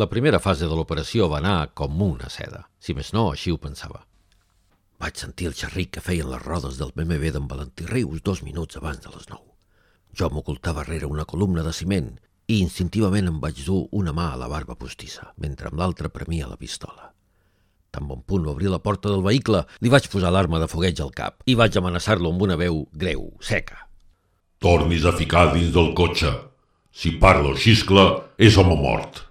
La 0.00 0.06
primera 0.08 0.38
fase 0.40 0.64
de 0.64 0.76
l'operació 0.78 1.26
va 1.28 1.42
anar 1.42 1.74
com 1.76 1.98
una 2.00 2.30
seda. 2.32 2.62
Si 2.80 2.94
més 2.96 3.10
no, 3.12 3.26
així 3.34 3.50
ho 3.52 3.58
pensava. 3.60 3.98
Vaig 5.02 5.18
sentir 5.20 5.50
el 5.50 5.56
xerric 5.58 5.90
que 5.96 6.02
feien 6.06 6.30
les 6.30 6.40
rodes 6.40 6.78
del 6.80 6.94
BMW 6.96 7.34
d'en 7.34 7.50
Valentí 7.50 7.84
Rius 7.90 8.22
dos 8.24 8.40
minuts 8.46 8.80
abans 8.80 9.02
de 9.04 9.12
les 9.12 9.28
nou. 9.28 9.42
Jo 10.16 10.30
m'ocultava 10.32 10.86
rere 10.88 11.10
una 11.10 11.28
columna 11.28 11.66
de 11.66 11.76
ciment 11.76 12.08
i 12.48 12.62
instintivament 12.62 13.28
em 13.28 13.44
vaig 13.44 13.60
dur 13.66 13.82
una 14.00 14.16
mà 14.16 14.30
a 14.32 14.40
la 14.40 14.48
barba 14.48 14.78
postissa, 14.80 15.34
mentre 15.36 15.68
amb 15.68 15.82
l'altra 15.82 16.08
premia 16.08 16.48
la 16.48 16.56
pistola. 16.56 17.12
Tan 17.92 18.08
bon 18.08 18.24
punt 18.24 18.48
obrir 18.48 18.72
la 18.72 18.80
porta 18.80 19.12
del 19.12 19.26
vehicle, 19.26 19.66
li 19.84 19.92
vaig 19.92 20.08
posar 20.08 20.32
l'arma 20.32 20.64
de 20.64 20.70
fogueig 20.70 21.04
al 21.04 21.12
cap 21.12 21.44
i 21.44 21.60
vaig 21.60 21.76
amenaçar-lo 21.76 22.32
amb 22.32 22.48
una 22.48 22.56
veu 22.56 22.86
greu, 22.92 23.34
seca. 23.44 23.82
Tornis 24.64 25.04
a 25.04 25.12
ficar 25.12 25.50
dins 25.52 25.74
del 25.76 25.92
cotxe. 25.92 26.38
Si 26.88 27.18
parla 27.20 27.52
o 27.52 27.58
xiscla, 27.58 28.14
és 28.40 28.56
home 28.56 28.80
mort. 28.80 29.26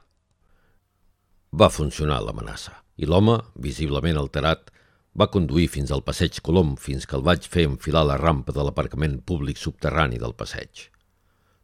Va 1.50 1.70
funcionar 1.74 2.20
l'amenaça 2.22 2.76
i 3.00 3.08
l'home, 3.10 3.40
visiblement 3.58 4.18
alterat, 4.20 4.70
va 5.18 5.32
conduir 5.34 5.66
fins 5.74 5.90
al 5.92 6.04
passeig 6.06 6.38
Colom 6.46 6.76
fins 6.78 7.08
que 7.10 7.16
el 7.18 7.24
vaig 7.26 7.48
fer 7.50 7.66
enfilar 7.66 8.04
la 8.06 8.18
rampa 8.20 8.54
de 8.54 8.64
l'aparcament 8.66 9.18
públic 9.26 9.58
subterrani 9.58 10.20
del 10.22 10.36
passeig. 10.38 10.90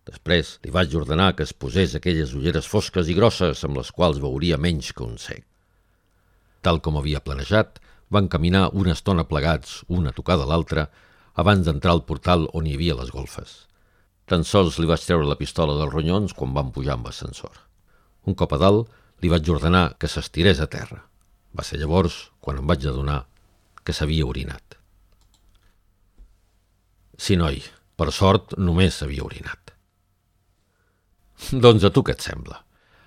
Després 0.09 0.55
li 0.63 0.73
vaig 0.73 0.95
ordenar 0.97 1.33
que 1.35 1.45
es 1.45 1.53
posés 1.53 1.93
aquelles 1.95 2.33
ulleres 2.33 2.65
fosques 2.71 3.09
i 3.09 3.17
grosses 3.17 3.63
amb 3.67 3.77
les 3.77 3.91
quals 3.91 4.21
veuria 4.23 4.57
menys 4.57 4.91
que 4.93 5.05
un 5.05 5.19
cec. 5.21 5.45
Tal 6.65 6.81
com 6.81 6.97
havia 6.97 7.21
planejat, 7.21 7.77
van 8.09 8.27
caminar 8.29 8.69
una 8.73 8.93
estona 8.97 9.25
plegats, 9.29 9.83
una 9.87 10.13
tocada 10.17 10.49
l'altra, 10.49 10.89
abans 11.35 11.65
d'entrar 11.65 11.93
al 11.93 12.05
portal 12.09 12.49
on 12.53 12.65
hi 12.65 12.75
havia 12.77 12.97
les 12.97 13.13
golfes. 13.13 13.65
Tan 14.25 14.43
sols 14.43 14.79
li 14.79 14.89
vaig 14.89 15.03
treure 15.05 15.29
la 15.29 15.37
pistola 15.37 15.77
dels 15.77 15.93
ronyons 15.93 16.33
quan 16.33 16.53
van 16.57 16.71
pujar 16.73 16.97
amb 16.97 17.09
ascensor. 17.11 17.53
Un 18.25 18.33
cop 18.33 18.53
a 18.55 18.61
dalt, 18.61 18.89
li 19.21 19.31
vaig 19.31 19.49
ordenar 19.49 19.95
que 19.99 20.09
s'estirés 20.11 20.61
a 20.61 20.67
terra. 20.71 21.01
Va 21.55 21.63
ser 21.63 21.79
llavors 21.79 22.31
quan 22.43 22.59
em 22.59 22.67
vaig 22.67 22.85
adonar 22.87 23.23
que 23.85 23.93
s'havia 23.93 24.25
orinat. 24.27 24.77
Sí, 27.17 27.37
noi, 27.39 27.61
per 27.95 28.11
sort 28.11 28.57
només 28.59 28.97
s'havia 28.99 29.23
orinat. 29.23 29.71
Doncs 31.51 31.85
a 31.87 31.91
tu 31.93 32.03
què 32.03 32.15
et 32.15 32.23
sembla? 32.23 32.61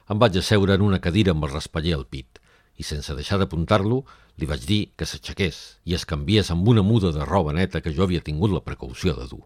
Em 0.08 0.20
vaig 0.20 0.38
asseure 0.40 0.76
en 0.78 0.84
una 0.86 1.00
cadira 1.04 1.34
amb 1.34 1.44
el 1.44 1.52
raspaller 1.52 1.94
al 1.98 2.06
pit 2.08 2.40
i 2.78 2.86
sense 2.86 3.14
deixar 3.18 3.40
d'apuntar-lo 3.40 4.04
li 4.38 4.46
vaig 4.46 4.64
dir 4.64 4.80
que 4.96 5.06
s'aixequés 5.08 5.58
i 5.90 5.96
es 5.98 6.06
canviés 6.08 6.52
amb 6.54 6.68
una 6.72 6.84
muda 6.86 7.10
de 7.12 7.26
roba 7.26 7.52
neta 7.52 7.82
que 7.82 7.92
jo 7.92 8.06
havia 8.06 8.24
tingut 8.24 8.54
la 8.54 8.64
precaució 8.64 9.16
de 9.18 9.26
dur. 9.28 9.44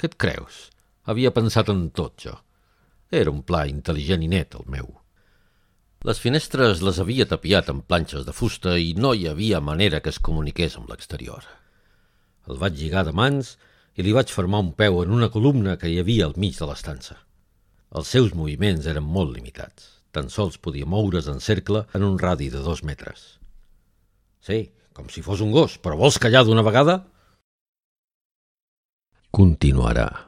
Què 0.00 0.10
et 0.10 0.18
creus? 0.18 0.70
Havia 1.04 1.34
pensat 1.36 1.70
en 1.70 1.90
tot, 1.90 2.16
jo. 2.24 2.38
Era 3.12 3.30
un 3.30 3.42
pla 3.46 3.66
intel·ligent 3.68 4.24
i 4.24 4.30
net, 4.32 4.56
el 4.56 4.64
meu. 4.66 4.88
Les 6.04 6.18
finestres 6.20 6.82
les 6.84 6.98
havia 7.00 7.24
tapiat 7.24 7.70
amb 7.72 7.84
planxes 7.88 8.26
de 8.26 8.32
fusta 8.36 8.74
i 8.76 8.90
no 8.92 9.14
hi 9.16 9.22
havia 9.30 9.60
manera 9.64 10.02
que 10.04 10.10
es 10.12 10.18
comuniqués 10.20 10.74
amb 10.76 10.90
l'exterior. 10.92 11.46
El 12.44 12.58
vaig 12.60 12.76
lligar 12.76 13.06
de 13.06 13.14
mans 13.16 13.54
i 13.96 14.04
li 14.04 14.12
vaig 14.12 14.28
formar 14.28 14.60
un 14.60 14.74
peu 14.76 15.00
en 15.00 15.14
una 15.16 15.30
columna 15.32 15.78
que 15.80 15.88
hi 15.88 15.96
havia 16.02 16.26
al 16.28 16.36
mig 16.36 16.58
de 16.58 16.68
l'estança. 16.68 17.16
Els 17.96 18.12
seus 18.12 18.34
moviments 18.36 18.84
eren 18.90 19.06
molt 19.16 19.32
limitats. 19.32 20.02
Tan 20.12 20.28
sols 20.28 20.60
podia 20.60 20.84
moure's 20.84 21.30
en 21.32 21.40
cercle 21.40 21.86
en 21.96 22.04
un 22.04 22.20
radi 22.20 22.50
de 22.52 22.60
dos 22.60 22.84
metres. 22.84 23.24
Sí, 24.44 24.60
com 24.92 25.08
si 25.08 25.24
fos 25.24 25.40
un 25.40 25.56
gos, 25.56 25.78
però 25.80 25.96
vols 25.96 26.20
callar 26.20 26.44
d'una 26.44 26.66
vegada? 26.68 27.00
Continuarà. 29.32 30.23